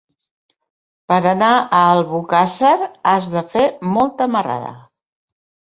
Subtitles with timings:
[1.13, 2.73] Per anar a Albocàsser
[3.13, 4.77] has de fer molta marrada.